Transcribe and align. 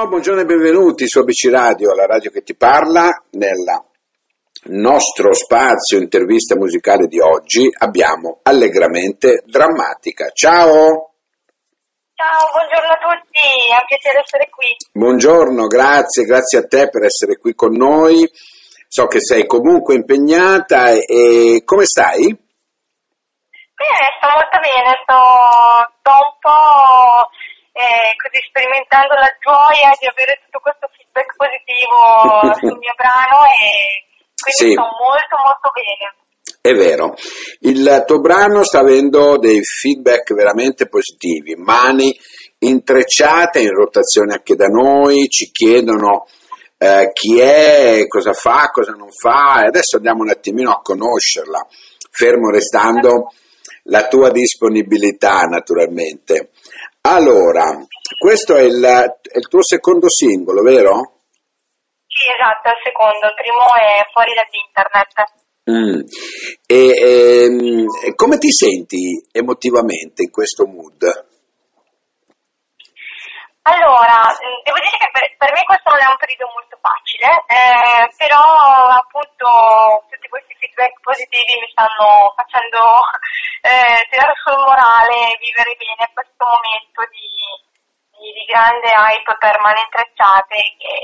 Buongiorno, 0.00 0.08
buongiorno 0.08 0.40
e 0.40 0.56
benvenuti 0.56 1.06
su 1.06 1.18
ABC 1.18 1.50
Radio, 1.50 1.94
la 1.94 2.06
radio 2.06 2.30
che 2.30 2.40
ti 2.40 2.56
parla. 2.56 3.22
Nel 3.32 3.58
nostro 4.72 5.34
spazio 5.34 5.98
intervista 5.98 6.56
musicale 6.56 7.06
di 7.06 7.20
oggi 7.20 7.68
abbiamo 7.70 8.40
Allegramente 8.42 9.42
Drammatica. 9.44 10.30
Ciao! 10.30 11.12
Ciao, 12.14 12.48
buongiorno 12.50 12.92
a 12.92 12.96
tutti, 12.96 13.44
è 13.44 13.76
un 13.76 13.86
piacere 13.86 14.20
essere 14.20 14.48
qui. 14.48 14.74
Buongiorno, 14.90 15.66
grazie, 15.66 16.24
grazie 16.24 16.58
a 16.60 16.66
te 16.66 16.88
per 16.88 17.02
essere 17.02 17.36
qui 17.36 17.54
con 17.54 17.72
noi. 17.76 18.26
So 18.88 19.06
che 19.06 19.20
sei 19.20 19.44
comunque 19.44 19.96
impegnata 19.96 20.92
e 20.92 21.60
come 21.62 21.84
stai? 21.84 22.24
Bene, 23.80 24.06
sto 24.16 24.28
molto 24.32 24.58
bene, 24.60 24.96
sto, 25.04 25.20
sto 26.00 26.19
così 28.30 28.38
sperimentando 28.46 29.18
la 29.18 29.34
gioia 29.42 29.90
di 29.98 30.06
avere 30.06 30.38
tutto 30.46 30.62
questo 30.62 30.86
feedback 30.94 31.34
positivo 31.34 31.98
sul 32.62 32.78
mio 32.78 32.94
brano 32.94 33.42
e 33.50 34.06
quindi 34.38 34.54
Sì. 34.54 34.70
sto 34.70 34.86
molto 34.86 35.34
molto 35.42 35.68
bene. 35.74 36.06
È 36.62 36.72
vero, 36.72 37.14
il 37.60 38.04
tuo 38.06 38.20
brano 38.20 38.62
sta 38.64 38.80
avendo 38.80 39.36
dei 39.38 39.62
feedback 39.62 40.32
veramente 40.34 40.88
positivi, 40.88 41.54
mani 41.56 42.16
intrecciate 42.58 43.60
in 43.60 43.72
rotazione 43.72 44.34
anche 44.34 44.54
da 44.54 44.66
noi, 44.66 45.28
ci 45.28 45.50
chiedono 45.50 46.26
eh, 46.76 47.10
chi 47.12 47.40
è, 47.40 48.06
cosa 48.08 48.32
fa, 48.32 48.70
cosa 48.70 48.92
non 48.92 49.10
fa, 49.10 49.62
e 49.62 49.68
adesso 49.68 49.96
andiamo 49.96 50.22
un 50.22 50.30
attimino 50.30 50.70
a 50.70 50.80
conoscerla, 50.82 51.66
fermo 52.10 52.50
restando 52.50 53.32
la 53.84 54.06
tua 54.08 54.30
disponibilità 54.30 55.40
naturalmente. 55.42 56.50
Allora, 57.02 57.78
questo 58.18 58.56
è 58.56 58.62
il, 58.62 58.82
è 58.82 59.36
il 59.38 59.48
tuo 59.48 59.62
secondo 59.62 60.08
singolo, 60.08 60.62
vero? 60.62 61.22
Sì, 62.06 62.28
esatto, 62.28 62.68
è 62.68 62.72
il 62.72 62.82
secondo, 62.84 63.26
il 63.26 63.34
primo 63.34 63.64
è 63.74 64.04
fuori 64.12 64.32
dall'internet. 64.34 65.38
Mm. 65.70 66.00
E, 66.66 67.44
ehm, 67.46 68.14
come 68.14 68.38
ti 68.38 68.50
senti 68.50 69.24
emotivamente 69.32 70.22
in 70.22 70.30
questo 70.30 70.66
mood? 70.66 71.29
Allora, 73.62 74.24
mh, 74.24 74.62
devo 74.64 74.78
dire 74.80 74.96
che 74.96 75.10
per, 75.12 75.24
per 75.36 75.52
me 75.52 75.62
questo 75.64 75.90
non 75.90 76.00
è 76.00 76.08
un 76.08 76.16
periodo 76.16 76.48
molto 76.56 76.78
facile, 76.80 77.28
eh, 77.46 78.08
però 78.16 78.40
appunto 78.88 80.04
tutti 80.08 80.28
questi 80.28 80.56
feedback 80.58 80.96
positivi 81.00 81.60
mi 81.60 81.68
stanno 81.70 82.32
facendo 82.36 82.80
eh, 83.60 84.00
tirare 84.08 84.32
sul 84.40 84.56
morale, 84.64 85.36
vivere 85.44 85.76
bene 85.76 86.08
questo 86.16 86.40
momento 86.48 87.04
di, 87.12 87.28
di- 88.16 88.32
di 88.32 88.44
grande 88.48 88.88
hype 88.96 89.36
per 89.36 89.60
mani 89.60 89.80
intrecciate, 89.84 90.56
che, 90.80 90.96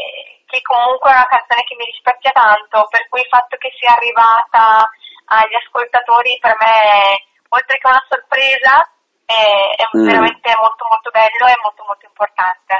che 0.49 0.61
comunque 0.65 1.11
è 1.13 1.15
una 1.21 1.29
canzone 1.29 1.63
che 1.65 1.77
mi 1.77 1.85
rispecchia 1.85 2.33
tanto, 2.33 2.89
per 2.89 3.05
cui 3.09 3.21
il 3.21 3.29
fatto 3.29 3.57
che 3.61 3.69
sia 3.77 3.93
arrivata 3.93 4.89
agli 5.29 5.55
ascoltatori 5.61 6.39
per 6.41 6.57
me, 6.57 7.21
oltre 7.53 7.77
che 7.79 7.87
una 7.89 8.05
sorpresa, 8.09 8.81
è, 9.27 9.83
è 9.83 9.99
Mm. 9.99 10.07
veramente 10.07 10.51
molto 10.57 10.87
molto 10.89 11.11
bello 11.11 11.45
e 11.51 11.59
molto 11.63 11.83
molto 11.87 12.07
importante. 12.07 12.75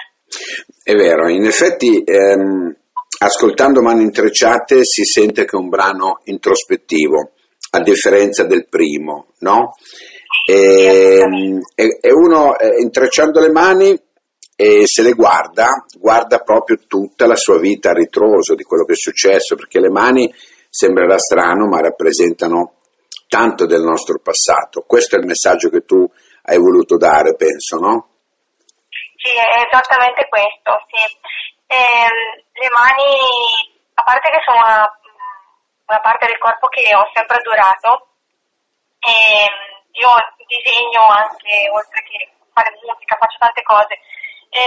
È 0.83 0.95
vero, 0.95 1.29
in 1.29 1.45
effetti 1.45 2.03
ehm, 2.05 2.75
ascoltando 3.19 3.83
Mani 3.83 4.03
Intrecciate 4.03 4.85
si 4.85 5.05
sente 5.05 5.45
che 5.45 5.57
è 5.57 5.61
un 5.61 5.69
brano 5.69 6.21
introspettivo, 6.25 7.33
a 7.71 7.81
differenza 7.81 8.45
del 8.45 8.69
primo, 8.69 9.27
no? 9.41 9.75
E, 10.49 11.25
e- 11.75 11.99
e 12.01 12.13
uno 12.13 12.57
eh, 12.59 12.81
intrecciando 12.81 13.41
le 13.41 13.51
mani 13.51 14.01
e 14.55 14.87
se 14.87 15.03
le 15.03 15.13
guarda, 15.13 15.85
guarda 15.99 16.39
proprio 16.39 16.79
tutta 16.87 17.27
la 17.27 17.37
sua 17.37 17.59
vita 17.59 17.91
a 17.91 17.95
ritroso 17.95 18.55
di 18.55 18.63
quello 18.63 18.85
che 18.85 18.93
è 18.93 18.97
successo, 18.97 19.55
perché 19.57 19.81
le 19.81 19.91
mani 19.91 20.33
sembrerà 20.71 21.19
strano, 21.19 21.67
ma 21.67 21.81
rappresentano 21.81 22.75
tanto 23.29 23.67
del 23.67 23.83
nostro 23.83 24.19
passato. 24.23 24.85
Questo 24.87 25.17
è 25.17 25.19
il 25.19 25.27
messaggio 25.27 25.69
che 25.69 25.85
tu 25.85 26.09
hai 26.47 26.59
voluto 26.59 26.97
dare, 26.97 27.35
penso, 27.35 27.79
no? 27.79 27.95
Sì, 29.19 29.31
è 29.35 29.67
esattamente 29.67 30.29
questo, 30.29 30.87
sì. 30.87 31.03
Ehm, 31.67 32.19
le 32.53 32.71
mani, 32.71 33.11
a 33.95 34.03
parte 34.03 34.31
che 34.31 34.41
sono 34.47 34.63
una, 34.63 34.87
una 35.87 36.01
parte 36.01 36.27
del 36.27 36.39
corpo 36.39 36.69
che 36.69 36.87
ho 36.95 37.11
sempre 37.13 37.37
adorato, 37.39 38.15
ehm, 39.03 39.55
io 39.99 40.11
disegno 40.47 41.03
anche, 41.11 41.67
oltre 41.75 42.03
che 42.07 42.31
fare 42.55 42.71
musica, 42.87 43.19
faccio 43.19 43.39
tante 43.39 43.63
cose, 43.63 43.99
e 44.49 44.63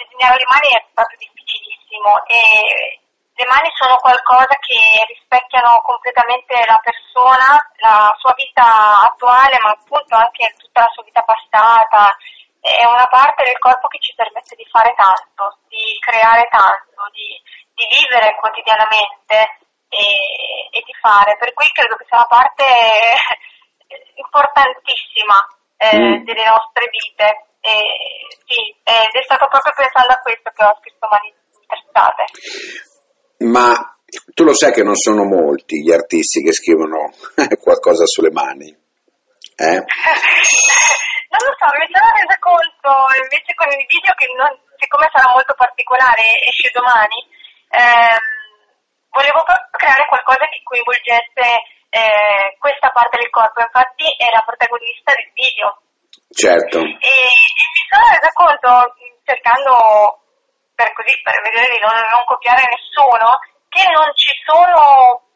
disegnare 0.00 0.40
le 0.40 0.48
mani 0.48 0.68
è 0.72 0.80
proprio 0.94 1.18
difficilissimo 1.20 2.24
e 2.24 3.00
le 3.38 3.46
mani 3.46 3.70
sono 3.78 3.94
qualcosa 4.02 4.58
che 4.58 4.82
rispecchiano 5.06 5.78
completamente 5.86 6.58
la 6.66 6.80
persona, 6.82 7.62
la 7.78 8.10
sua 8.18 8.34
vita 8.34 8.66
attuale, 9.06 9.56
ma 9.62 9.70
appunto 9.70 10.16
anche 10.16 10.54
tutta 10.58 10.80
la 10.82 10.90
sua 10.90 11.04
vita 11.04 11.22
passata. 11.22 12.10
È 12.58 12.84
una 12.84 13.06
parte 13.06 13.44
del 13.44 13.58
corpo 13.58 13.86
che 13.86 14.00
ci 14.02 14.12
permette 14.18 14.56
di 14.56 14.66
fare 14.66 14.92
tanto, 14.98 15.58
di 15.68 15.94
creare 16.02 16.48
tanto, 16.50 17.06
di, 17.14 17.30
di 17.78 17.86
vivere 17.94 18.34
quotidianamente 18.42 19.62
e, 19.86 20.74
e 20.74 20.82
di 20.82 20.94
fare. 21.00 21.38
Per 21.38 21.54
cui 21.54 21.70
credo 21.70 21.94
che 21.94 22.06
sia 22.10 22.18
una 22.18 22.26
parte 22.26 22.66
importantissima 24.18 25.38
eh, 25.78 25.94
Mm. 25.96 26.24
delle 26.24 26.44
nostre 26.44 26.90
vite. 26.90 27.46
E, 27.60 27.70
sì, 28.50 28.74
ed 28.82 29.14
è 29.14 29.22
stato 29.22 29.46
proprio 29.46 29.72
pensando 29.76 30.12
a 30.12 30.18
questo 30.18 30.50
che 30.50 30.64
ho 30.64 30.74
scritto 30.80 31.06
Mani 31.08 31.32
Intrecciate. 31.54 32.24
Ma 33.38 33.70
tu 34.34 34.42
lo 34.42 34.54
sai 34.54 34.72
che 34.72 34.82
non 34.82 34.96
sono 34.96 35.24
molti 35.24 35.82
gli 35.82 35.92
artisti 35.92 36.42
che 36.42 36.52
scrivono 36.52 37.12
qualcosa 37.60 38.06
sulle 38.06 38.30
mani, 38.32 38.66
eh? 38.66 39.78
non 41.30 41.42
lo 41.44 41.52
so, 41.54 41.66
mi 41.76 41.86
sono 41.92 42.08
resa 42.18 42.36
conto 42.40 42.90
invece 43.20 43.54
con 43.54 43.68
il 43.68 43.84
video 43.86 44.14
che 44.16 44.26
non- 44.34 44.58
siccome 44.78 45.10
sarà 45.12 45.30
molto 45.30 45.54
particolare, 45.54 46.22
esce 46.48 46.70
domani, 46.72 47.18
ehm, 47.70 48.18
volevo 49.10 49.42
proprio 49.44 49.68
creare 49.76 50.06
qualcosa 50.08 50.46
che 50.48 50.62
coinvolgesse 50.62 51.46
eh, 51.90 52.56
questa 52.58 52.90
parte 52.90 53.18
del 53.18 53.30
corpo, 53.30 53.60
infatti 53.60 54.06
è 54.18 54.28
la 54.32 54.42
protagonista 54.44 55.14
del 55.14 55.30
video. 55.34 55.68
Certo, 56.30 56.78
E, 56.78 56.84
e 56.84 57.64
mi 57.70 57.82
sono 57.88 58.04
resa 58.12 58.30
conto, 58.34 58.68
mh, 58.68 59.24
cercando 59.24 60.17
per 60.78 60.94
così 60.94 61.10
per 61.26 61.34
vedere 61.42 61.74
di 61.74 61.80
non, 61.82 61.90
non 61.90 62.22
copiare 62.22 62.62
nessuno, 62.70 63.42
che 63.66 63.82
non 63.90 64.06
ci 64.14 64.30
sono 64.46 65.26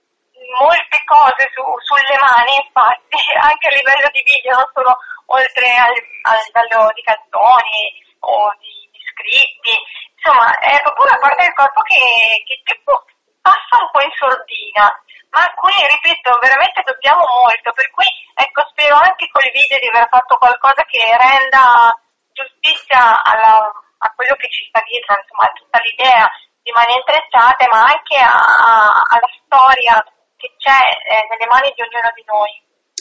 molte 0.62 1.03
cose 1.03 1.50
su- 1.50 1.78
sulle 1.82 2.14
mani, 2.22 2.62
infatti, 2.62 3.19
anche 3.42 3.66
a 3.66 3.75
livello 3.75 4.06
di 4.14 4.22
video, 4.22 4.54
non 4.54 4.70
solo 4.70 4.94
oltre 5.34 5.66
al, 5.75 5.91
al 6.31 6.38
livello 6.47 6.94
di 6.94 7.02
canzoni 7.02 7.82
o 8.22 8.54
di, 8.62 8.86
di 8.94 9.02
scritti, 9.02 9.75
insomma, 10.14 10.47
è 10.62 10.78
proprio 10.78 11.10
una 11.10 11.19
parte 11.19 11.42
del 11.42 11.58
corpo 11.58 11.82
che, 11.91 11.98
che 12.47 12.62
tipo 12.62 13.02
passa 13.42 13.82
un 13.82 13.91
po' 13.91 14.02
in 14.06 14.14
sordina, 14.14 14.86
ma 15.34 15.42
a 15.42 15.54
cui, 15.58 15.75
ripeto, 15.75 16.38
veramente 16.38 16.86
dobbiamo 16.86 17.26
molto, 17.26 17.75
per 17.75 17.91
cui, 17.91 18.06
ecco, 18.38 18.62
spero 18.70 18.94
anche 18.94 19.26
col 19.26 19.50
video 19.50 19.78
di 19.82 19.91
aver 19.91 20.06
fatto 20.06 20.38
qualcosa 20.38 20.86
che 20.86 21.02
renda 21.02 21.91
giustizia 22.31 23.19
alla- 23.26 23.81
a 24.02 24.12
quello 24.14 24.34
che 24.34 24.50
ci 24.50 24.66
sta 24.66 24.82
dietro, 24.82 25.14
insomma, 25.14 25.46
a 25.46 25.54
tutta 25.54 25.78
l'idea 25.78 26.26
di 26.62 26.70
mani 26.75 26.99
intrecciate, 26.99 27.66
ma 27.70 27.87
anche 27.87 28.19
a- 28.19 29.02
alla 29.06 29.31
storia 29.46 29.94
che 30.37 30.54
c'è 30.58 30.81
eh, 31.06 31.26
nelle 31.31 31.46
mani 31.46 31.70
di 31.75 31.82
ognuno 31.82 32.10
di 32.14 32.25
noi. 32.26 32.52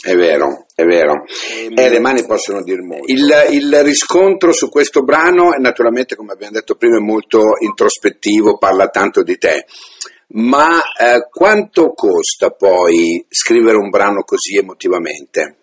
è 0.03 0.15
vero, 0.15 0.65
è 0.73 0.83
vero. 0.83 1.25
E 1.75 1.89
le 1.89 1.99
mani 1.99 2.25
possono 2.25 2.63
dire 2.63 2.81
molto. 2.81 3.05
Il, 3.11 3.29
il 3.51 3.83
riscontro 3.83 4.51
su 4.51 4.69
questo 4.69 5.03
brano 5.03 5.53
è 5.53 5.57
naturalmente, 5.59 6.15
come 6.15 6.33
abbiamo 6.33 6.53
detto 6.53 6.75
prima, 6.75 6.97
è 6.97 7.01
molto 7.01 7.57
introspettivo, 7.59 8.57
parla 8.57 8.87
tanto 8.87 9.21
di 9.21 9.37
te. 9.37 9.65
Ma 10.33 10.81
eh, 10.81 11.27
quanto 11.29 11.93
costa 11.93 12.49
poi 12.49 13.23
scrivere 13.29 13.77
un 13.77 13.89
brano 13.89 14.23
così 14.23 14.57
emotivamente? 14.57 15.60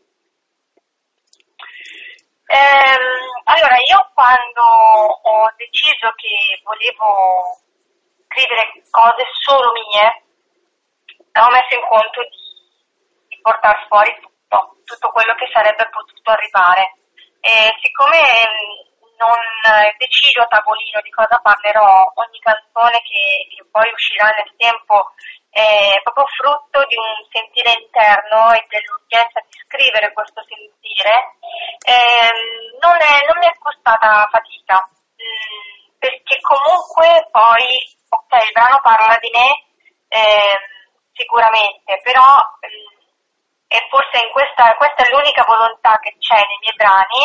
Ehm, 2.49 3.45
allora, 3.45 3.77
io 3.77 4.11
quando 4.15 4.63
ho 4.65 5.53
deciso 5.57 6.09
che 6.17 6.57
volevo 6.65 7.61
scrivere 8.25 8.73
cose 8.91 9.23
solo 9.45 9.73
mie, 9.73 10.25
ho 11.37 11.51
messo 11.51 11.75
in 11.77 11.85
conto 11.85 12.23
di, 12.25 13.29
di 13.29 13.39
portare 13.43 13.85
fuori 13.89 14.17
tutto, 14.21 14.81
tutto 14.85 15.09
quello 15.13 15.35
che 15.35 15.49
sarebbe 15.53 15.89
potuto 15.91 16.31
arrivare. 16.31 16.97
E 17.41 17.69
siccome 17.83 18.17
mm, 18.17 18.89
non 19.21 19.37
decido 19.99 20.43
a 20.43 20.47
tavolino 20.49 21.01
di 21.03 21.11
cosa 21.11 21.39
parlerò, 21.45 22.13
ogni 22.15 22.39
canzone 22.41 22.97
che, 23.05 23.45
che 23.53 23.63
poi 23.71 23.93
uscirà 23.93 24.31
nel 24.31 24.57
tempo 24.57 25.13
è 25.51 26.01
proprio 26.03 26.27
frutto 26.27 26.85
di 26.87 26.97
un 26.97 27.25
sentire 27.31 27.73
interno 27.73 28.53
e 28.53 28.65
dell'urgenza 28.69 29.41
di 29.41 29.59
scrivere 29.65 30.13
questo 30.13 30.43
sentire, 30.45 31.37
ehm, 31.83 32.79
non, 32.81 32.97
è- 33.01 33.25
non 33.27 33.39
mi 33.39 33.47
è 33.47 33.55
costata 33.59 34.29
fatica, 34.31 34.79
mm, 34.83 35.99
perché 35.99 36.39
comunque 36.41 37.29
poi, 37.31 37.67
ok, 38.09 38.33
il 38.45 38.53
brano 38.53 38.79
parla 38.83 39.17
di 39.19 39.31
me 39.33 39.49
eh, 40.09 40.59
sicuramente, 41.13 42.01
però 42.03 42.37
eh, 42.61 42.97
e 43.69 43.87
forse 43.91 44.31
questa, 44.33 44.75
questa 44.77 45.05
è 45.05 45.11
l'unica 45.11 45.45
volontà 45.45 45.99
che 46.01 46.17
c'è 46.19 46.41
nei 46.41 46.59
miei 46.61 46.77
brani, 46.77 47.21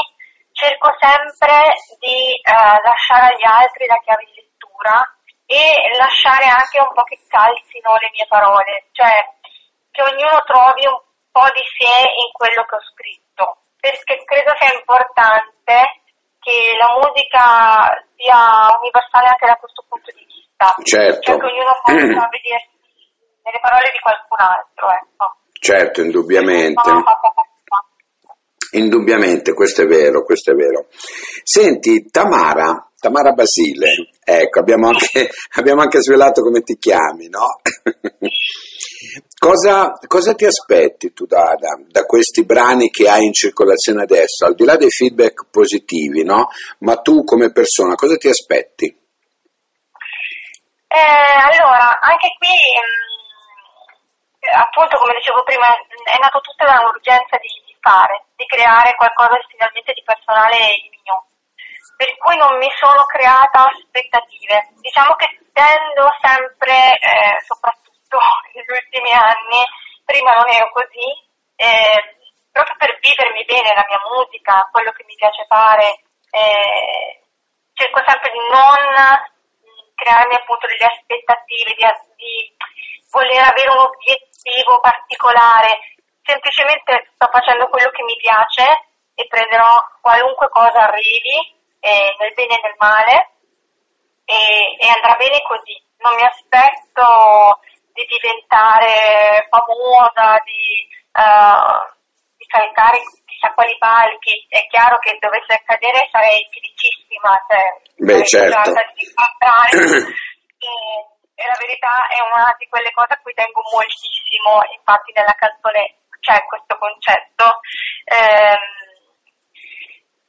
cerco 0.51 0.91
sempre 0.99 1.71
di 1.99 2.35
eh, 2.35 2.81
lasciare 2.83 3.33
agli 3.33 3.47
altri 3.47 3.87
la 3.87 3.99
chiave 4.03 4.25
di 4.25 4.35
lettura 4.35 4.99
e 5.45 5.61
lasciare 5.97 6.45
anche 6.45 6.79
un 6.79 6.91
po' 6.93 7.03
che 7.03 7.19
calzino 7.27 7.95
le 7.99 8.09
mie 8.11 8.25
parole, 8.27 8.87
cioè 8.91 9.11
che 9.91 10.01
ognuno 10.01 10.41
trovi 10.45 10.87
un 10.87 10.97
po' 11.31 11.49
di 11.53 11.63
sé 11.77 11.93
in 12.23 12.31
quello 12.31 12.65
che 12.65 12.75
ho 12.75 12.83
scritto, 12.93 13.45
perché 13.79 14.23
credo 14.25 14.51
sia 14.57 14.73
importante 14.73 16.01
che 16.39 16.75
la 16.75 16.91
musica 16.97 17.93
sia 18.17 18.77
universale 18.79 19.27
anche 19.27 19.47
da 19.47 19.55
questo 19.55 19.85
punto 19.87 20.11
di 20.11 20.25
vista, 20.25 20.75
certo. 20.83 21.21
cioè 21.21 21.37
che 21.37 21.45
ognuno 21.45 21.73
possa 21.83 22.27
vedersi 22.33 22.73
nelle 23.43 23.59
parole 23.59 23.91
di 23.91 23.99
qualcun 23.99 24.39
altro. 24.39 24.89
Ecco. 24.89 25.25
Certo, 25.63 26.01
indubbiamente. 26.01 26.89
Indubbiamente, 28.73 29.53
questo 29.53 29.83
è 29.83 29.85
vero, 29.85 30.23
questo 30.23 30.51
è 30.51 30.55
vero. 30.55 30.87
Senti, 31.43 32.09
Tamara, 32.09 32.89
Tamara 32.99 33.33
Basile, 33.33 34.09
ecco, 34.23 34.59
abbiamo 34.59 34.87
anche, 34.87 35.29
abbiamo 35.57 35.81
anche 35.81 36.01
svelato 36.01 36.41
come 36.41 36.61
ti 36.61 36.77
chiami, 36.77 37.27
no? 37.29 37.59
cosa, 39.37 39.91
cosa, 40.07 40.33
ti 40.33 40.45
aspetti 40.45 41.13
tu 41.13 41.25
da, 41.25 41.55
da, 41.59 41.77
da, 41.85 42.05
questi 42.05 42.45
brani 42.45 42.89
che 42.89 43.07
hai 43.07 43.25
in 43.25 43.33
circolazione 43.33 44.03
adesso, 44.03 44.45
al 44.45 44.55
di 44.55 44.65
là 44.65 44.75
dei 44.75 44.89
feedback 44.89 45.49
positivi, 45.51 46.23
no? 46.23 46.47
Ma 46.79 46.95
tu 46.95 47.23
come 47.23 47.51
persona, 47.51 47.93
cosa 47.93 48.15
ti 48.17 48.27
aspetti? 48.27 48.85
Eh, 50.87 51.35
allora, 51.51 51.99
anche 51.99 52.29
qui 52.37 52.47
mm, 52.47 53.13
appunto 54.51 54.97
come 54.97 55.13
dicevo 55.17 55.43
prima 55.43 55.67
è 55.67 56.17
nato 56.19 56.39
tutto 56.39 56.65
da 56.65 56.79
un'urgenza 56.81 57.37
di, 57.37 57.62
di, 57.83 57.89
fare, 57.89 58.23
di 58.35 58.45
creare 58.45 58.95
qualcosa 58.95 59.35
finalmente 59.49 59.91
di 59.91 60.03
personale 60.03 60.55
e 60.55 60.89
mio 61.03 61.27
per 61.95 62.17
cui 62.17 62.35
non 62.37 62.57
mi 62.57 62.71
sono 62.79 63.03
creata 63.03 63.69
aspettative. 63.69 64.71
Diciamo 64.79 65.15
che 65.15 65.27
tendo 65.51 66.09
sempre, 66.21 66.97
eh, 66.97 67.37
soprattutto 67.45 68.17
negli 68.55 68.71
ultimi 68.71 69.11
anni, 69.11 69.61
prima 70.05 70.31
non 70.33 70.49
ero 70.49 70.71
così, 70.71 71.07
eh, 71.55 72.17
proprio 72.51 72.75
per 72.77 72.97
vivermi 72.99 73.45
bene 73.45 73.73
la 73.75 73.85
mia 73.87 74.01
musica, 74.09 74.67
quello 74.71 74.91
che 74.91 75.03
mi 75.05 75.15
piace 75.15 75.45
fare, 75.47 76.01
eh, 76.31 77.21
cerco 77.73 78.01
sempre 78.05 78.31
di 78.31 78.41
non 78.49 78.81
crearmi 79.95 80.35
appunto 80.35 80.67
delle 80.67 80.89
aspettative, 80.89 81.75
di, 81.77 81.85
di 82.17 82.55
voler 83.11 83.43
avere 83.47 83.69
un 83.69 83.85
obiettivo 83.85 84.79
particolare, 84.81 85.92
semplicemente 86.23 87.11
sto 87.13 87.27
facendo 87.31 87.67
quello 87.67 87.89
che 87.91 88.03
mi 88.03 88.15
piace 88.15 88.63
e 89.15 89.27
prenderò 89.27 89.69
qualunque 90.01 90.49
cosa 90.49 90.87
arrivi 90.89 91.37
eh, 91.79 92.15
nel 92.19 92.33
bene 92.33 92.55
e 92.55 92.61
nel 92.63 92.75
male 92.79 93.31
e, 94.25 94.79
e, 94.79 94.87
andrà 94.87 95.15
bene 95.15 95.41
così. 95.43 95.75
Non 95.99 96.15
mi 96.15 96.23
aspetto 96.23 97.59
di 97.93 98.03
diventare 98.07 99.47
famosa, 99.51 100.39
di, 100.43 100.87
uh, 101.13 101.79
di 102.35 102.45
saltare 102.47 102.99
chissà 103.27 103.53
quali 103.53 103.75
palchi. 103.77 104.47
È 104.47 104.65
chiaro 104.67 104.97
che 104.99 105.17
dovesse 105.19 105.53
accadere 105.53 106.07
sarei 106.11 106.47
felicissima, 106.51 107.39
cioè, 107.47 107.63
Beh, 107.99 108.23
certo. 108.25 108.71
di 108.95 109.05
e, 110.63 110.71
e 111.35 111.43
la 111.47 111.57
verità 111.59 112.07
è 112.07 112.19
una 112.31 112.55
di 112.57 112.67
quelle 112.67 112.91
cose 112.91 113.13
a 113.13 113.19
cui 113.21 113.33
tengo 113.33 113.61
moltissimo, 113.71 114.63
infatti 114.71 115.11
nella 115.13 115.35
canzone 115.35 116.02
c'è 116.23 116.45
questo 116.45 116.77
concetto. 116.79 117.59
Um, 118.07 118.83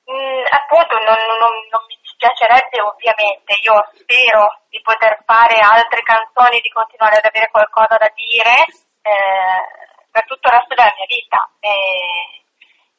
Mm, 0.05 0.45
appunto 0.51 0.99
non, 1.01 1.17
non, 1.17 1.55
non, 1.73 1.83
mi 1.89 1.97
dispiacerebbe 2.03 2.77
ovviamente, 2.83 3.57
io 3.63 3.89
spero 3.97 4.61
di 4.69 4.79
poter 4.83 5.23
fare 5.25 5.57
altre 5.61 6.03
canzoni, 6.03 6.61
di 6.61 6.69
continuare 6.69 7.17
ad 7.17 7.25
avere 7.25 7.49
qualcosa 7.51 7.97
da 7.97 8.13
dire 8.13 8.69
eh, 9.01 9.65
per 10.11 10.27
tutto 10.27 10.49
il 10.49 10.53
resto 10.53 10.75
della 10.75 10.93
mia 10.93 11.09
vita. 11.09 11.49
Eh, 11.59 12.45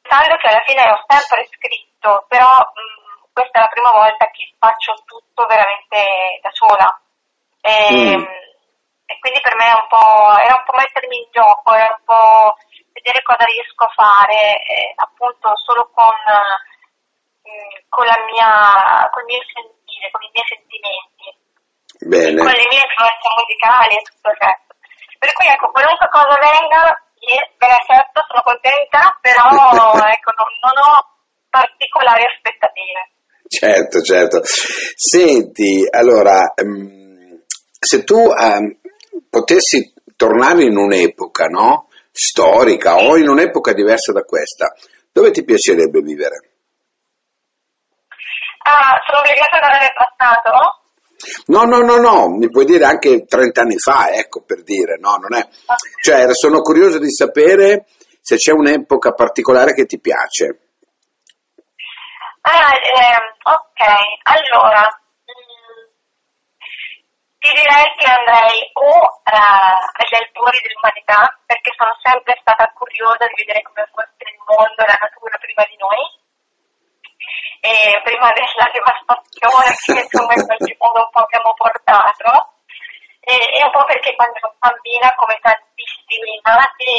pensando 0.02 0.36
che 0.38 0.48
alla 0.48 0.64
fine 0.66 0.82
ho 0.90 1.06
sempre 1.06 1.46
scritto, 1.46 2.26
però 2.28 2.50
mh, 2.50 2.82
mm, 2.82 3.24
questa 3.32 3.60
è 3.60 3.62
la 3.62 3.74
prima 3.74 3.92
volta 3.92 4.26
che 4.32 4.50
faccio 4.58 4.94
tutto 5.06 5.46
veramente 5.46 6.42
da 6.42 6.50
sola. 6.54 6.90
E, 7.62 8.18
mm. 8.18 8.24
e 9.06 9.20
quindi 9.20 9.40
per 9.42 9.54
me 9.58 9.70
un 9.78 9.86
era 10.42 10.58
un 10.58 10.64
po' 10.66 10.74
mettermi 10.74 11.18
in 11.18 11.30
gioco, 11.30 11.74
era 11.74 11.94
un 11.94 12.04
po' 12.04 12.58
vedere 12.96 13.20
cosa 13.28 13.44
riesco 13.44 13.84
a 13.84 13.92
fare, 13.92 14.64
eh, 14.64 14.96
appunto 14.96 15.52
solo 15.60 15.92
con 15.92 16.16
con, 17.90 18.06
la 18.06 18.20
mia, 18.28 19.08
con 19.12 19.22
il 19.24 19.38
mio 19.38 19.44
sentire, 19.54 20.10
con 20.12 20.22
i 20.24 20.32
miei 20.34 20.48
sentimenti, 20.50 21.28
Bene. 22.04 22.40
con 22.42 22.52
le 22.52 22.68
mie 22.68 22.84
influenze 22.84 23.28
musicali 23.38 23.94
e 23.96 24.04
tutto 24.04 24.30
il 24.34 24.40
resto. 24.42 24.72
Per 25.16 25.32
cui 25.34 25.48
ecco, 25.48 25.72
qualunque 25.72 26.10
cosa 26.10 26.36
venga, 26.36 26.82
ve 27.22 27.68
la 27.68 27.80
accetto, 27.80 28.20
sono 28.28 28.44
contenta, 28.44 29.02
però 29.22 29.46
ecco, 30.12 30.32
non, 30.36 30.50
non 30.60 30.76
ho 30.76 30.96
particolari 31.50 32.26
aspettative. 32.26 33.02
Certo, 33.48 34.02
certo. 34.02 34.42
Senti, 34.44 35.88
allora, 35.88 36.54
um, 36.60 37.40
se 37.80 38.04
tu 38.04 38.18
um, 38.18 38.66
potessi 39.30 39.94
tornare 40.18 40.64
in 40.64 40.76
un'epoca, 40.76 41.46
no? 41.46 41.88
Storica 42.18 42.96
o 42.96 43.18
in 43.18 43.28
un'epoca 43.28 43.74
diversa 43.74 44.14
da 44.14 44.22
questa, 44.22 44.74
dove 45.12 45.32
ti 45.32 45.44
piacerebbe 45.44 46.00
vivere? 46.00 46.52
Ah, 48.64 48.98
sono 49.06 49.20
obbligata 49.20 49.58
ad 49.58 49.64
andare 49.64 49.80
nel 49.80 49.94
passato? 49.94 50.80
No, 51.48 51.63
no, 51.63 51.80
no, 51.80 51.98
no, 51.98 52.30
mi 52.30 52.50
puoi 52.50 52.63
dire 52.63 52.86
anche 52.86 53.25
30 53.25 53.62
anni 53.62 53.78
fa, 53.78 54.12
ecco 54.12 54.44
per 54.44 54.63
dire, 54.63 54.98
no, 54.98 55.18
non 55.18 55.38
è. 55.38 55.42
Okay. 55.42 56.01
Cioè, 56.01 56.34
sono 56.34 56.62
curioso 56.62 57.00
di 57.00 57.12
sapere 57.12 57.86
se 58.22 58.38
c'è 58.38 58.54
un'epoca 58.54 59.12
particolare 59.12 59.74
che 59.74 59.86
ti 59.86 60.00
piace. 60.00 60.60
Ah, 62.42 62.72
eh, 62.72 63.36
ok, 63.44 63.82
allora, 64.24 64.88
ti 67.46 67.54
direi 67.54 67.86
che 68.02 68.10
andrei 68.10 68.58
o 68.74 68.90
uh, 68.90 69.78
agli 70.02 70.16
albori 70.18 70.58
dell'umanità, 70.66 71.30
perché 71.46 71.70
sono 71.78 71.94
sempre 72.02 72.34
stata 72.42 72.66
curiosa 72.74 73.30
di 73.30 73.38
vedere 73.38 73.62
come 73.62 73.86
fosse 73.94 74.25
il 74.25 74.42
mondo 74.50 74.82
e 74.82 74.90
la 74.90 74.98
natura 74.98 75.38
prima 75.38 75.62
di 75.70 75.78
noi, 75.78 76.02
e 77.62 78.02
prima 78.02 78.34
della 78.34 78.70
devastazione 78.74 79.70
che 79.78 80.02
insomma 80.10 80.34
in 80.34 80.46
qualche 80.46 80.75
modo 80.82 81.06
un 81.06 81.12
po' 81.14 81.22
abbiamo 81.22 81.54
portato. 81.54 82.30
E, 83.22 83.34
e 83.34 83.62
un 83.62 83.74
po' 83.74 83.86
perché 83.86 84.14
quando 84.14 84.38
ero 84.38 84.54
bambina 84.58 85.10
come 85.18 85.38
tantissimi 85.42 86.38
nati 86.46 86.94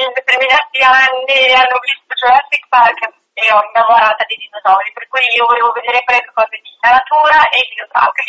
in 0.00 0.08
determinati 0.12 0.80
anni 0.80 1.52
hanno 1.52 1.76
visto 1.80 2.12
Jurassic 2.16 2.68
Park 2.68 3.21
e 3.34 3.42
ho 3.52 3.60
innamorata 3.64 4.24
di 4.28 4.36
dinosauri 4.36 4.92
per 4.92 5.08
cui 5.08 5.24
io 5.34 5.46
volevo 5.46 5.72
vedere 5.72 6.02
proprio 6.04 6.32
cose 6.34 6.56
di 6.60 6.72
natura 6.80 7.38
e 7.48 7.58
dinosauri 7.72 8.24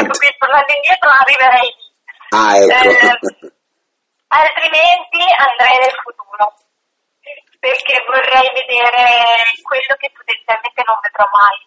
ecco 0.00 0.14
qui 0.18 0.28
tornando 0.38 0.72
indietro 0.72 1.08
arriverei 1.12 1.68
lì 1.68 1.86
ah, 2.32 2.56
ecco. 2.56 2.72
eh, 2.72 3.52
altrimenti 4.32 5.20
andrei 5.36 5.76
nel 5.84 5.96
futuro 6.00 6.62
perché 7.62 7.94
vorrei 8.10 8.50
vedere 8.58 9.06
quello 9.62 9.94
che 9.94 10.10
potenzialmente 10.10 10.82
non 10.82 10.98
vedrò 10.98 11.22
mai. 11.30 11.58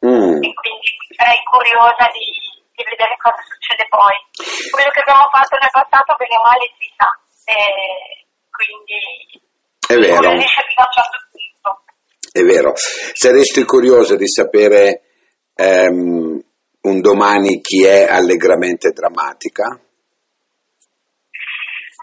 Mm. 0.00 0.40
E 0.40 0.48
quindi 0.56 0.88
sarei 1.12 1.44
curiosa 1.44 2.08
di, 2.08 2.24
di, 2.72 2.82
vedere 2.88 3.12
cosa 3.20 3.44
succede 3.44 3.84
poi. 3.92 4.16
Quello 4.72 4.88
che 4.88 5.04
abbiamo 5.04 5.28
fatto 5.28 5.60
nel 5.60 5.68
passato, 5.68 6.16
bene 6.16 6.40
o 6.40 6.42
male, 6.48 6.72
si 6.80 6.88
sa. 6.96 7.04
E 7.52 8.24
quindi 8.48 8.96
è 9.92 9.96
vero. 10.00 10.32
È 12.32 12.40
vero. 12.40 12.72
Saresti 12.74 13.62
curiosa 13.64 14.16
di 14.16 14.26
sapere 14.26 15.02
um, 15.52 16.40
un 16.80 17.00
domani 17.02 17.60
chi 17.60 17.84
è 17.84 18.08
allegramente 18.08 18.88
drammatica? 18.90 19.68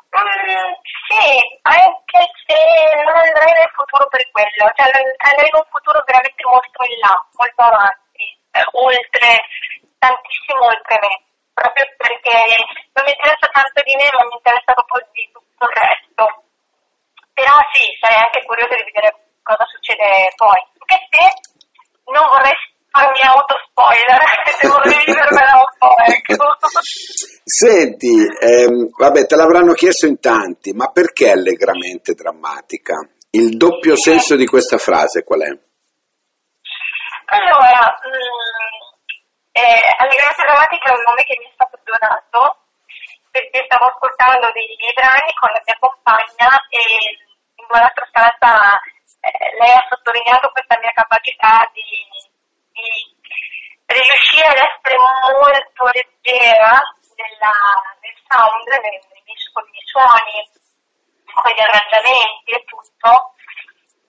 Mm, 0.10 0.74
sì, 1.10 1.34
anche 1.66 2.22
se 2.46 2.58
non 3.02 3.18
andrei 3.18 3.54
nel 3.58 3.74
futuro 3.74 4.06
per 4.06 4.22
quello, 4.30 4.70
cioè 4.78 4.94
andrei 5.18 5.50
in 5.50 5.58
un 5.58 5.66
futuro 5.74 5.98
veramente 6.06 6.46
molto 6.46 6.78
in 6.86 6.98
là, 7.02 7.14
molto 7.34 7.62
avanti, 7.66 8.26
eh, 8.54 8.66
oltre, 8.78 9.50
tantissimo 9.98 10.62
oltre 10.62 10.98
me, 11.02 11.14
proprio 11.58 11.86
perché 11.98 12.38
non 12.94 13.02
mi 13.02 13.18
interessa 13.18 13.50
tanto 13.50 13.82
di 13.82 13.98
me, 13.98 14.14
ma 14.14 14.30
mi 14.30 14.38
interessa 14.38 14.78
proprio 14.78 15.10
di 15.10 15.26
tutto 15.34 15.66
il 15.66 15.74
resto. 15.74 16.24
Però 17.34 17.56
sì, 17.74 17.98
sarei 17.98 18.30
anche 18.30 18.46
curiosa 18.46 18.78
di 18.78 18.86
vedere 18.94 19.29
cosa 19.50 19.66
succede 19.66 20.30
poi, 20.38 20.62
anche 20.78 20.98
se 21.10 21.26
non 22.14 22.22
vorrei 22.30 22.54
farmi 22.94 23.22
auto 23.26 23.56
spoiler, 23.66 24.22
se 24.62 24.68
vorrei 24.68 25.02
Senti, 27.44 28.14
ehm, 28.14 28.90
vabbè, 28.94 29.26
te 29.26 29.36
l'avranno 29.36 29.74
chiesto 29.74 30.06
in 30.06 30.20
tanti, 30.20 30.74
ma 30.74 30.92
perché 30.92 31.32
allegramente 31.32 32.14
drammatica? 32.14 32.94
Il 33.32 33.58
doppio 33.58 33.96
senso 33.96 34.36
di 34.36 34.46
questa 34.46 34.78
frase 34.78 35.24
qual 35.24 35.42
è? 35.42 35.50
Allora, 37.30 37.82
mh, 38.06 38.10
mm, 38.10 38.90
eh, 39.54 39.82
allegramente 39.98 40.46
drammatica 40.46 40.90
è 40.90 40.98
un 40.98 41.04
nome 41.06 41.24
che 41.26 41.38
mi 41.38 41.46
è 41.46 41.52
stato 41.54 41.78
donato 41.84 42.70
perché 43.30 43.66
stavo 43.66 43.86
ascoltando 43.86 44.50
dei 44.54 44.66
brani 44.94 45.30
con 45.38 45.50
la 45.54 45.62
mia 45.62 45.78
compagna 45.78 46.50
e 46.70 46.82
in 47.54 47.66
un'altra 47.70 48.06
stanza 48.10 48.82
eh, 49.22 49.58
lei 49.58 49.72
ha 49.72 49.86
sottolineato 49.90 50.50
questa 50.52 50.78
mia 50.80 50.92
capacità 50.94 51.70
di, 51.74 51.84
di 52.74 53.18
riuscire 53.86 54.48
ad 54.48 54.58
essere 54.58 54.98
molto 54.98 55.86
leggera 55.92 56.80
nella, 57.16 57.54
nel 58.02 58.18
sound, 58.28 58.68
nei, 58.68 59.00
con 59.54 59.66
i 59.68 59.72
miei 59.72 59.86
suoni, 59.86 60.38
con 61.34 61.52
gli 61.52 61.62
arrangiamenti 61.62 62.52
e 62.52 62.64
tutto, 62.66 63.34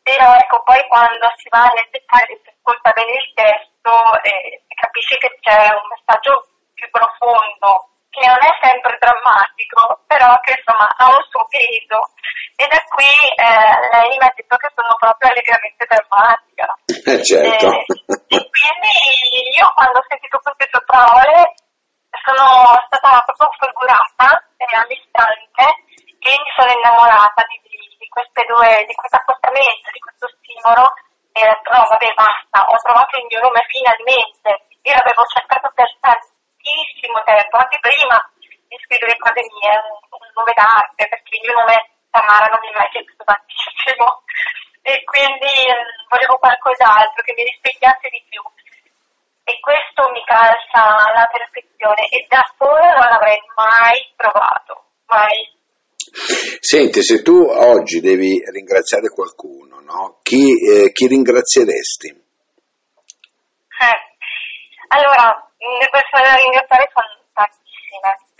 però 0.03 0.35
ecco 0.35 0.63
poi 0.63 0.87
quando 0.89 1.33
si 1.37 1.49
va 1.49 1.67
nel 1.75 1.89
dettaglio 1.91 2.35
e 2.35 2.41
si 2.43 2.51
ascolta 2.51 2.93
bene 2.93 3.13
il 3.13 3.33
testo 3.35 4.23
eh, 4.23 4.63
si 4.67 4.75
capisce 4.75 5.17
che 5.19 5.39
c'è 5.41 5.69
un 5.75 5.89
messaggio 5.89 6.49
più 6.75 6.89
profondo 6.91 7.89
che 8.11 8.27
non 8.27 8.43
è 8.43 8.53
sempre 8.61 8.99
drammatico, 8.99 10.03
però 10.07 10.35
che 10.43 10.59
insomma 10.59 10.91
ha 10.99 11.07
un 11.15 11.23
suo 11.31 11.47
peso. 11.47 12.11
E 12.59 12.67
da 12.67 12.83
qui 12.91 13.09
eh, 13.39 13.75
lei 13.95 14.19
mi 14.19 14.27
ha 14.27 14.35
detto 14.35 14.57
che 14.59 14.71
sono 14.75 14.95
proprio 14.99 15.31
allegramente 15.31 15.87
drammatica. 15.87 16.67
Eh, 17.07 17.23
certo. 17.23 17.67
E, 17.71 18.37
e 18.37 18.39
quindi 18.51 19.57
io 19.57 19.67
quando 19.75 19.99
ho 19.99 20.07
sentito 20.11 20.39
queste 20.43 20.69
due 20.71 20.85
parole 20.85 21.55
sono 22.27 22.75
stata 22.91 23.23
proprio 23.23 23.51
folgorata 23.57 24.29
eh, 24.59 24.75
all'istante 24.75 25.65
e 26.21 26.31
mi 26.35 26.51
sono 26.55 26.71
innamorata 26.71 27.41
di, 27.49 27.57
di, 27.97 28.09
queste 28.11 28.45
due, 28.45 28.85
di 28.85 28.95
questo 28.95 29.17
accostamento, 29.17 29.89
di 29.95 30.03
questo 30.03 30.27
stimolo 30.37 30.85
e 31.33 31.47
ho 31.47 31.55
detto 31.55 31.71
no 31.73 31.87
vabbè 31.87 32.11
basta, 32.13 32.59
ho 32.67 32.77
trovato 32.83 33.17
il 33.17 33.27
mio 33.31 33.41
nome 33.41 33.63
finalmente. 33.71 34.67
Io 34.83 34.95
l'avevo 34.97 35.25
cercato 35.29 35.71
per 35.75 35.89
tantissimo 37.31 37.39
tempo, 37.39 37.57
anche 37.57 37.79
prima 37.79 38.19
di 38.67 38.77
scrivere 38.87 39.15
mie, 39.15 39.75
un, 40.11 40.27
nome 40.35 40.55
d'arte, 40.55 41.07
perché 41.07 41.31
il 41.39 41.47
mio 41.47 41.55
nome 41.55 41.77
Tamara 42.11 42.47
non 42.51 42.59
mi 42.63 42.71
è 42.71 42.75
mai 42.75 42.91
piaciuto 42.91 43.23
tantissimo 43.23 44.07
e 44.83 45.05
quindi 45.05 45.53
eh, 45.67 45.87
volevo 46.11 46.39
qualcos'altro 46.39 47.23
che 47.23 47.35
mi 47.37 47.45
rispecchiasse 47.45 48.09
di 48.11 48.23
più. 48.27 48.43
E 49.45 49.59
questo 49.59 50.11
mi 50.11 50.23
calza 50.25 51.11
alla 51.11 51.27
perfezione 51.27 52.07
e 52.11 52.27
da 52.29 52.43
sola 52.59 52.95
non 52.95 53.07
l'avrei 53.11 53.39
mai 53.55 53.99
provato, 54.15 55.03
mai. 55.07 55.59
Senti, 56.61 57.03
se 57.03 57.23
tu 57.23 57.35
oggi 57.35 58.01
devi 58.01 58.43
ringraziare 58.51 59.11
qualcuno, 59.11 59.81
no? 59.81 60.19
chi, 60.23 60.55
eh, 60.55 60.93
chi 60.93 61.07
ringrazieresti? 61.07 62.09
Eh, 63.81 64.01
allora, 64.89 65.51
le 65.59 65.89
persone 65.91 66.23
da 66.23 66.35
ringraziare 66.37 66.91
sono 66.93 67.20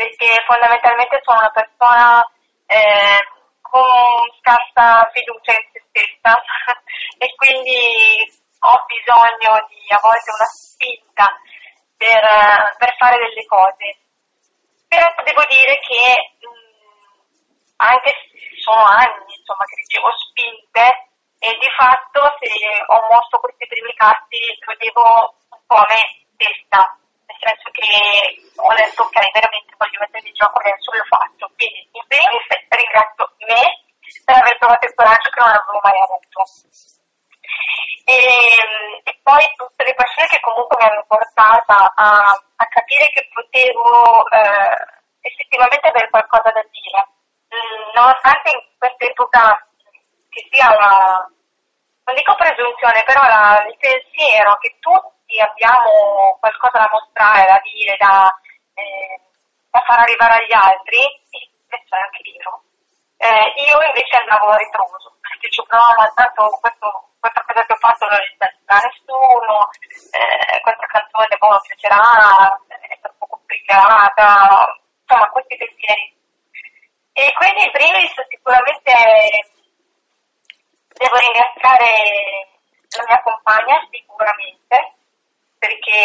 perché 0.01 0.33
fondamentalmente 0.47 1.21
sono 1.23 1.41
una 1.45 1.53
persona 1.53 2.25
eh, 2.65 3.21
con 3.61 4.25
scarsa 4.41 5.11
fiducia 5.13 5.53
in 5.53 5.69
se 5.73 5.85
stessa 5.93 6.41
e 7.21 7.35
quindi 7.37 8.41
ho 8.65 8.77
bisogno 8.89 9.61
di 9.69 9.85
a 9.93 10.01
volte 10.01 10.33
una 10.33 10.49
spinta 10.49 11.29
per, 12.01 12.25
per 12.81 12.97
fare 12.97 13.17
delle 13.21 13.45
cose. 13.45 14.01
Però 14.89 15.05
devo 15.21 15.45
dire 15.45 15.77
che 15.85 16.33
mh, 16.49 17.77
anche 17.77 18.11
se 18.33 18.57
sono 18.65 18.85
anni 18.89 19.37
insomma, 19.37 19.69
che 19.69 19.85
ricevo 19.85 20.09
spinte 20.17 21.13
e 21.45 21.59
di 21.61 21.69
fatto 21.77 22.25
se 22.41 22.49
ho 22.89 23.01
mosso 23.13 23.37
questi 23.37 23.67
primi 23.69 23.93
passi 23.97 24.41
lo 24.65 24.75
devo 24.81 25.37
un 25.53 25.61
po' 25.67 25.77
a 25.77 25.87
me 25.89 26.25
stessa 26.33 27.00
nel 27.31 27.39
senso 27.39 27.71
che 27.71 27.87
ho 28.59 28.75
detto 28.75 29.03
ok, 29.07 29.19
veramente 29.31 29.75
voglio 29.79 30.03
mettere 30.03 30.27
in 30.27 30.35
gioco 30.35 30.59
adesso 30.59 30.91
lo 30.91 31.07
faccio. 31.07 31.47
Quindi 31.55 31.87
in 31.95 32.05
primis 32.11 32.47
ringrazio 32.67 33.25
me 33.47 33.63
per 34.27 34.35
aver 34.35 34.59
trovato 34.59 34.87
il 34.87 34.95
coraggio 34.95 35.31
che 35.31 35.41
non 35.41 35.55
avevo 35.55 35.81
mai 35.83 35.99
avuto. 36.03 36.41
E, 38.11 38.19
e, 39.07 39.13
poi 39.23 39.45
tutte 39.55 39.85
le 39.85 39.95
persone 39.95 40.27
che 40.27 40.41
comunque 40.41 40.77
mi 40.79 40.91
hanno 40.91 41.05
portata 41.07 41.93
a, 41.95 42.35
a 42.35 42.67
capire 42.67 43.07
che 43.15 43.29
potevo 43.31 44.27
eh, 44.31 44.75
effettivamente 45.23 45.87
avere 45.87 46.11
qualcosa 46.11 46.51
da 46.51 46.65
dire. 46.67 47.01
Mm, 47.55 47.95
nonostante 47.95 48.51
in 48.51 48.61
questa 48.79 49.05
epoca 49.05 49.67
che 50.31 50.49
sia 50.51 50.75
la, 50.75 51.31
non 52.05 52.15
dico 52.15 52.35
presunzione, 52.35 53.03
però 53.05 53.23
la, 53.23 53.65
il 53.69 53.77
pensiero 53.79 54.59
che 54.59 54.77
tutti 54.81 55.20
tutti 55.31 55.41
abbiamo 55.41 56.37
qualcosa 56.41 56.79
da 56.79 56.91
mostrare, 56.91 57.47
da 57.47 57.61
dire, 57.63 57.97
da, 57.97 58.27
eh, 58.75 59.21
da 59.71 59.81
far 59.87 60.01
arrivare 60.01 60.43
agli 60.43 60.53
altri, 60.53 60.99
e 60.99 61.39
questo 61.69 61.95
è 61.95 62.01
anche 62.01 62.23
vero. 62.27 62.63
Eh, 63.17 63.63
io 63.63 63.79
invece 63.81 64.17
andavo 64.17 64.51
a 64.51 64.57
ritroso, 64.57 65.15
perché 65.21 65.49
ci 65.51 65.63
provavo 65.63 66.11
tanto 66.15 66.59
questo, 66.61 67.15
questa 67.21 67.45
cosa 67.47 67.63
che 67.65 67.73
ho 67.73 67.77
fatto 67.77 68.07
non 68.09 68.19
rispetta 68.19 68.75
a 68.75 68.83
nessuno, 68.83 69.71
eh, 70.11 70.61
questa 70.61 70.87
canzone 70.87 71.37
boh, 71.39 71.49
non 71.49 71.61
piacerà, 71.63 72.61
è 72.67 72.99
troppo 73.01 73.27
complicata, 73.27 74.67
insomma 74.99 75.31
questi 75.31 75.57
pensieri. 75.57 76.19
E 77.13 77.33
quindi 77.35 77.65
in 77.65 77.71
primis 77.71 78.15
sicuramente 78.29 78.95
devo 80.99 81.17
ringraziare 81.17 82.49
la 82.97 83.05
mia 83.07 83.23
compagna 83.23 83.79
sicuramente 83.91 84.95
perché 85.61 86.01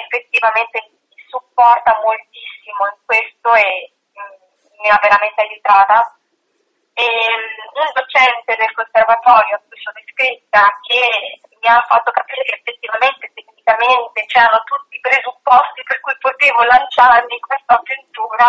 effettivamente 0.00 0.80
mi 0.80 1.20
supporta 1.28 2.00
moltissimo 2.00 2.88
in 2.88 2.98
questo 3.04 3.52
e 3.52 3.92
mm, 4.16 4.80
mi 4.80 4.88
ha 4.88 4.98
veramente 5.00 5.40
aiutata. 5.44 6.16
E 6.96 7.04
mm, 7.04 7.76
un 7.76 7.90
docente 7.92 8.56
del 8.56 8.72
conservatorio 8.72 9.56
a 9.56 9.62
cui 9.68 9.76
sono 9.76 10.00
iscritta 10.00 10.64
che 10.88 11.04
mi 11.60 11.68
ha 11.68 11.84
fatto 11.86 12.10
capire 12.10 12.42
che 12.48 12.56
effettivamente 12.64 13.30
tecnicamente 13.36 14.24
c'erano 14.26 14.64
tutti 14.64 14.96
i 14.96 15.04
presupposti 15.04 15.82
per 15.84 16.00
cui 16.00 16.16
potevo 16.18 16.64
lanciarmi 16.64 17.34
in 17.34 17.44
questa 17.44 17.76
avventura 17.76 18.48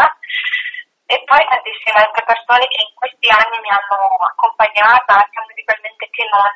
e 1.05 1.21
poi 1.27 1.43
tantissime 1.51 1.99
altre 1.99 2.23
persone 2.23 2.65
che 2.71 2.79
in 2.79 2.95
questi 2.95 3.27
anni 3.27 3.59
mi 3.59 3.69
hanno 3.69 3.99
accompagnata 4.23 5.27
sia 5.29 5.43
musicalmente 5.43 6.07
che 6.09 6.23
non. 6.31 6.47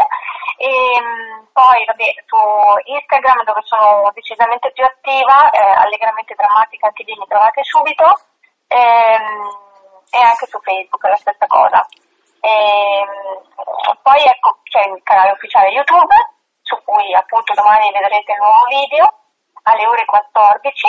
e 0.57 1.01
mm, 1.01 1.45
poi 1.53 1.85
vabbè, 1.85 2.09
su 2.25 2.37
Instagram 2.83 3.43
dove 3.43 3.61
sono 3.63 4.11
decisamente 4.13 4.71
più 4.71 4.83
attiva, 4.83 5.49
eh, 5.51 5.61
allegramente 5.85 6.35
drammatica, 6.35 6.91
lì 6.95 7.15
mi 7.17 7.27
trovate 7.27 7.63
subito. 7.63 8.05
Ehm, 8.67 9.65
e 10.09 10.19
anche 10.21 10.45
su 10.47 10.59
Facebook 10.61 11.03
la 11.03 11.15
stessa 11.15 11.47
cosa. 11.47 11.85
Ehm, 12.41 13.41
poi 14.01 14.23
ecco 14.23 14.59
c'è 14.63 14.87
il 14.87 15.01
canale 15.03 15.31
ufficiale 15.31 15.69
YouTube 15.69 16.15
su 16.61 16.75
cui 16.83 17.13
appunto 17.13 17.53
domani 17.53 17.91
vedrete 17.91 18.31
il 18.31 18.37
nuovo 18.37 18.65
video 18.69 19.13
alle 19.63 19.87
ore 19.87 20.05
14 20.05 20.87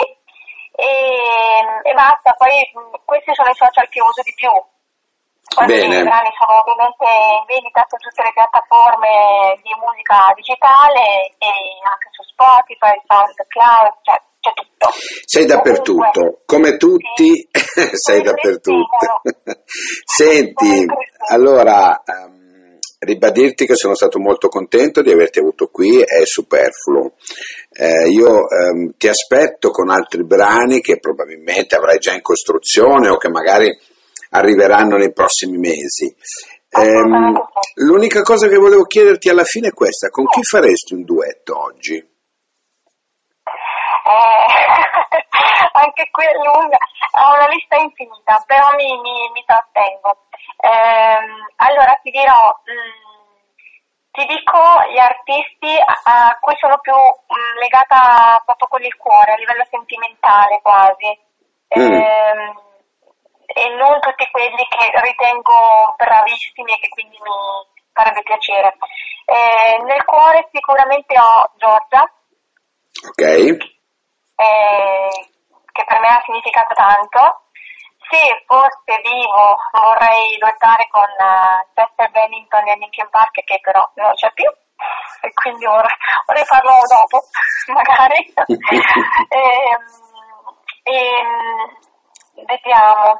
e, 0.75 1.81
e 1.83 1.93
basta, 1.93 2.33
poi 2.33 2.71
questi 3.03 3.33
sono 3.33 3.49
i 3.49 3.55
social 3.55 3.87
che 3.89 4.01
uso 4.01 4.21
di 4.21 4.33
più 4.35 4.51
Bene. 5.65 5.99
I 5.99 6.03
brani 6.03 6.29
sono 6.37 6.61
ovviamente 6.61 7.05
in 7.09 7.45
vendita 7.49 7.81
su 7.89 7.97
tutte 7.97 8.21
le 8.21 8.33
piattaforme 8.33 9.57
di 9.65 9.73
musica 9.81 10.29
digitale 10.37 11.33
e 11.41 11.51
anche 11.83 12.09
su 12.13 12.21
Spotify, 12.29 12.93
SoundCloud, 13.09 13.93
cioè 14.05 14.17
c'è 14.39 14.53
tutto. 14.53 14.89
Sei 15.25 15.45
dappertutto, 15.45 16.41
come 16.45 16.77
tutti 16.77 17.49
sì. 17.51 17.89
sei 17.97 18.21
dappertutto. 18.21 19.21
Senti, 20.05 20.85
allora 21.27 22.01
um, 22.05 22.77
ribadirti 22.99 23.65
che 23.65 23.75
sono 23.75 23.95
stato 23.95 24.19
molto 24.19 24.47
contento 24.47 25.01
di 25.01 25.11
averti 25.11 25.39
avuto 25.39 25.67
qui 25.67 26.01
è 26.01 26.25
superfluo. 26.25 27.13
Eh, 27.71 28.09
io 28.09 28.45
um, 28.45 28.93
ti 28.97 29.07
aspetto 29.07 29.71
con 29.71 29.89
altri 29.89 30.23
brani 30.23 30.79
che 30.79 30.99
probabilmente 30.99 31.75
avrai 31.75 31.97
già 31.97 32.13
in 32.13 32.21
costruzione 32.21 33.09
o 33.09 33.17
che 33.17 33.29
magari 33.29 33.77
arriveranno 34.29 34.97
nei 34.97 35.13
prossimi 35.13 35.57
mesi. 35.57 36.15
Eh, 36.71 37.01
l'unica 37.75 38.21
cosa 38.21 38.47
che 38.47 38.57
volevo 38.57 38.83
chiederti 38.83 39.29
alla 39.29 39.43
fine 39.43 39.69
è 39.69 39.73
questa, 39.73 40.09
con 40.09 40.25
chi 40.27 40.43
faresti 40.43 40.93
un 40.93 41.03
duetto 41.03 41.59
oggi? 41.59 41.97
Eh, 44.09 44.45
anche 45.73 46.09
qui 46.11 46.25
è 46.25 46.33
lunga, 46.33 46.77
ho 46.77 47.33
una 47.35 47.47
lista 47.47 47.75
infinita, 47.77 48.43
però 48.45 48.75
mi, 48.75 48.85
mi, 49.01 49.29
mi 49.33 49.43
trattengo. 49.45 50.25
Eh, 50.61 51.17
allora 51.57 51.97
ti 52.03 52.11
dirò, 52.11 52.53
mh, 52.65 52.71
mm, 52.71 53.09
ti 54.11 54.25
dico 54.25 54.59
gli 54.91 54.99
artisti 54.99 55.73
a 56.03 56.37
cui 56.39 56.55
sono 56.59 56.77
più 56.79 56.93
mm, 56.93 57.57
legata 57.57 58.41
proprio 58.45 58.67
con 58.67 58.83
il 58.83 58.95
cuore, 58.95 59.33
a 59.33 59.37
livello 59.37 59.65
sentimentale 59.69 60.59
quasi. 60.61 61.17
Mm. 61.77 61.93
Eh, 61.93 62.68
e 63.59 63.75
non 63.75 63.99
tutti 63.99 64.27
quelli 64.31 64.65
che 64.67 64.91
ritengo 65.01 65.93
bravissimi 65.97 66.73
e 66.73 66.79
che 66.79 66.89
quindi 66.89 67.17
mi 67.21 67.31
farebbe 67.91 68.23
piacere. 68.23 68.77
Eh, 69.25 69.83
nel 69.83 70.03
cuore 70.05 70.47
sicuramente 70.51 71.19
ho 71.19 71.51
Giorgia. 71.57 72.01
Ok. 73.09 73.21
Eh, 74.35 75.09
che 75.71 75.83
per 75.85 75.99
me 75.99 76.07
ha 76.07 76.21
significato 76.23 76.73
tanto. 76.73 77.43
Se 78.09 78.43
fosse 78.47 79.01
vivo 79.03 79.55
vorrei 79.71 80.37
lottare 80.39 80.87
con 80.89 81.03
uh, 81.03 81.61
Chester 81.75 82.09
Bennington 82.09 82.67
e 82.67 82.75
Linkin 82.77 83.07
Park 83.09 83.43
che 83.43 83.59
però 83.61 83.87
non 83.95 84.13
c'è 84.13 84.31
più 84.33 84.49
e 85.21 85.33
quindi 85.33 85.65
vorrei, 85.65 85.93
vorrei 86.25 86.45
farlo 86.45 86.71
dopo 86.87 87.21
magari. 87.73 88.33
e, 89.29 89.77
e, 90.83 91.01
Vediamo. 92.45 93.19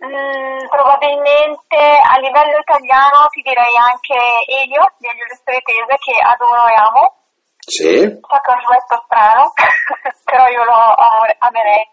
Mm, 0.00 0.66
probabilmente 0.68 1.76
a 1.76 2.18
livello 2.18 2.58
italiano 2.58 3.28
ti 3.28 3.42
direi 3.42 3.76
anche 3.76 4.16
Elio 4.46 4.94
di 4.96 5.06
Elio 5.06 5.26
Stretese 5.34 5.96
che 6.00 6.16
adoro 6.18 6.66
e 6.66 6.74
amo. 6.74 7.14
Sì. 7.58 8.00
So 8.00 8.38
che 8.40 8.50
è 8.50 8.54
un 8.54 8.64
duetto 8.64 9.02
strano, 9.04 9.52
però 10.24 10.48
io 10.48 10.64
lo 10.64 10.96
amerei. 11.38 11.84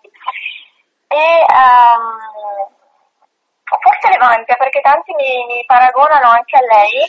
E 1.07 1.45
um, 1.51 2.75
forse 3.63 4.09
Levante 4.09 4.55
perché 4.57 4.79
tanti 4.81 5.13
mi, 5.13 5.45
mi 5.45 5.65
paragonano 5.65 6.29
anche 6.29 6.57
a 6.57 6.65
lei 6.65 7.03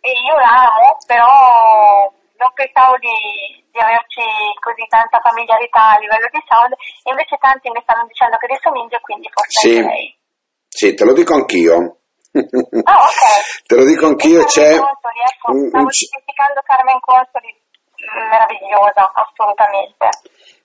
e 0.00 0.10
io 0.10 0.36
la 0.38 0.66
amo, 0.66 0.96
però 1.06 2.12
non 2.36 2.52
pensavo 2.54 2.98
di, 2.98 3.51
di 3.72 3.80
averci 3.80 4.22
così 4.60 4.84
tanta 4.86 5.18
familiarità 5.24 5.96
a 5.96 5.98
livello 5.98 6.28
di 6.28 6.42
sound, 6.44 6.72
e 6.76 7.08
invece 7.08 7.40
tanti 7.40 7.72
mi 7.72 7.80
stanno 7.82 8.04
dicendo 8.06 8.36
che 8.36 8.46
risomiglia, 8.52 9.00
quindi 9.00 9.28
forse 9.32 9.60
sì. 9.60 9.80
lei. 9.80 10.06
Sì, 10.68 10.94
te 10.94 11.04
lo 11.04 11.12
dico 11.12 11.34
anch'io. 11.34 11.96
Ah, 12.32 13.00
ok. 13.00 13.22
Te 13.66 13.74
lo 13.76 13.84
dico 13.84 14.06
anch'io, 14.06 14.44
c'è... 14.44 14.76
Consoli, 14.76 15.20
ecco, 15.20 15.52
un, 15.52 15.68
stavo 15.68 15.88
dimenticando 15.88 16.60
Carmen 16.64 17.00
Consoli, 17.00 17.52
mm, 17.52 18.28
meravigliosa, 18.28 19.12
assolutamente. 19.12 20.08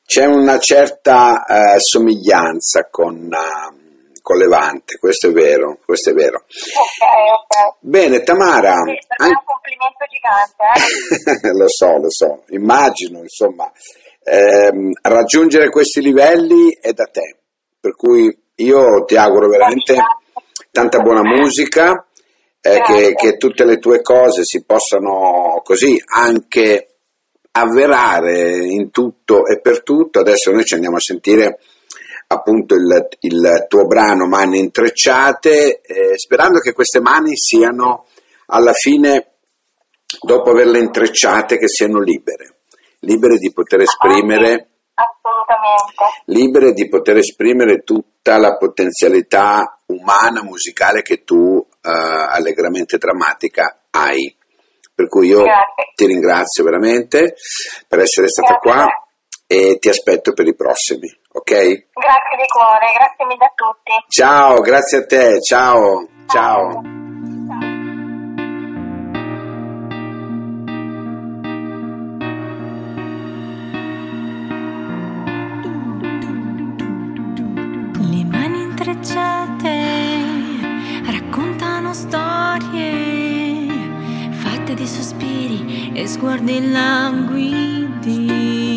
C'è 0.05 0.25
una 0.25 0.59
certa 0.59 1.43
uh, 1.47 1.79
somiglianza 1.79 2.87
con... 2.89 3.27
Uh, 3.31 3.86
con 4.27 4.35
Levante, 4.35 4.97
questo 4.97 5.29
è 5.29 5.31
vero, 5.31 5.79
questo 5.85 6.09
è 6.09 6.13
vero. 6.13 6.39
Ok, 6.39 7.05
ok. 7.39 7.77
Bene, 7.79 8.23
Tamara. 8.23 8.73
Sì, 8.83 8.97
an- 9.23 9.29
un 9.29 9.43
complimento 9.45 10.03
gigante. 10.11 11.47
Eh? 11.47 11.51
lo 11.55 11.69
so, 11.69 11.97
lo 11.97 12.09
so, 12.09 12.43
immagino, 12.49 13.19
insomma, 13.19 13.71
ehm, 14.21 14.91
raggiungere 15.01 15.69
questi 15.69 16.01
livelli 16.01 16.77
è 16.77 16.91
da 16.91 17.05
te, 17.05 17.37
per 17.79 17.95
cui 17.95 18.37
io 18.55 19.05
ti 19.05 19.15
auguro 19.15 19.47
veramente 19.47 19.95
tanta 20.71 20.99
buona 20.99 21.21
musica, 21.21 22.05
eh, 22.59 22.81
che, 22.81 23.13
che 23.15 23.37
tutte 23.37 23.63
le 23.63 23.77
tue 23.77 24.01
cose 24.01 24.43
si 24.43 24.65
possano 24.65 25.61
così 25.63 26.03
anche 26.05 26.97
avverare 27.51 28.57
in 28.57 28.91
tutto 28.91 29.45
e 29.45 29.61
per 29.61 29.83
tutto. 29.83 30.19
Adesso 30.19 30.51
noi 30.51 30.65
ci 30.65 30.73
andiamo 30.73 30.97
a 30.97 30.99
sentire 30.99 31.59
appunto 32.27 32.75
il, 32.75 33.07
il 33.21 33.65
tuo 33.67 33.85
brano 33.85 34.27
Mani 34.27 34.59
intrecciate, 34.59 35.81
eh, 35.81 36.17
sperando 36.17 36.59
che 36.59 36.73
queste 36.73 36.99
mani 36.99 37.35
siano 37.35 38.05
alla 38.47 38.73
fine, 38.73 39.31
dopo 40.21 40.51
averle 40.51 40.79
intrecciate, 40.79 41.57
che 41.57 41.67
siano 41.67 41.99
libere, 41.99 42.59
libere 42.99 43.37
di 43.37 43.51
poter 43.51 43.81
esprimere, 43.81 44.69
libere 46.25 46.73
di 46.73 46.87
poter 46.89 47.17
esprimere 47.17 47.83
tutta 47.83 48.37
la 48.37 48.57
potenzialità 48.57 49.79
umana, 49.87 50.43
musicale 50.43 51.01
che 51.01 51.23
tu, 51.23 51.65
eh, 51.81 51.89
allegramente 51.89 52.97
drammatica, 52.97 53.83
hai. 53.91 54.35
Per 54.93 55.07
cui 55.09 55.27
io 55.27 55.43
Grazie. 55.43 55.93
ti 55.95 56.07
ringrazio 56.07 56.63
veramente 56.63 57.35
per 57.87 57.99
essere 57.99 58.27
stata 58.27 58.57
Grazie. 58.59 58.71
qua 58.71 59.06
e 59.47 59.77
ti 59.79 59.87
aspetto 59.87 60.33
per 60.33 60.45
i 60.45 60.53
prossimi, 60.53 61.07
ok? 61.31 61.47
Grazie 61.47 62.35
di 62.35 62.47
cuore, 62.47 62.91
grazie 62.93 63.25
mille 63.25 63.45
a 63.45 63.53
tutti. 63.55 63.93
Ciao, 64.09 64.59
grazie 64.59 64.97
a 64.97 65.05
te, 65.05 65.41
ciao, 65.41 66.05
ciao. 66.27 66.71
ciao. 66.71 66.81
Le 78.01 78.23
mani 78.25 78.63
intrecciate 78.63 80.25
raccontano 81.09 81.93
storie 81.93 83.65
fatte 84.31 84.73
di 84.73 84.85
sospiri 84.85 85.93
e 85.95 86.05
sguardi 86.05 86.69
languidi. 86.69 88.76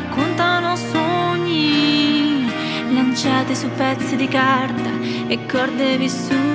Raccontano 0.00 0.76
sogni 0.76 2.46
lanciate 2.92 3.54
su 3.54 3.68
pezzi 3.76 4.16
di 4.16 4.28
carta 4.28 4.90
e 5.28 5.38
corde 5.46 5.96
vissute 5.98 6.49